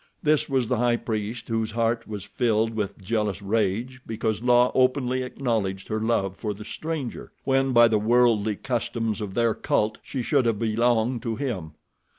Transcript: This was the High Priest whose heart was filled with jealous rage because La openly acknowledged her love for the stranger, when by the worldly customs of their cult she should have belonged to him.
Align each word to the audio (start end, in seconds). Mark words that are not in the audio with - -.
This 0.23 0.49
was 0.49 0.67
the 0.67 0.77
High 0.79 0.97
Priest 0.97 1.47
whose 1.47 1.73
heart 1.73 2.07
was 2.07 2.23
filled 2.25 2.73
with 2.75 3.03
jealous 3.03 3.39
rage 3.39 4.01
because 4.07 4.41
La 4.41 4.71
openly 4.73 5.21
acknowledged 5.21 5.89
her 5.89 5.99
love 6.01 6.35
for 6.35 6.55
the 6.55 6.65
stranger, 6.65 7.31
when 7.43 7.71
by 7.71 7.87
the 7.87 7.99
worldly 7.99 8.55
customs 8.55 9.21
of 9.21 9.35
their 9.35 9.53
cult 9.53 9.99
she 10.01 10.23
should 10.23 10.47
have 10.47 10.57
belonged 10.57 11.21
to 11.21 11.35
him. 11.35 11.73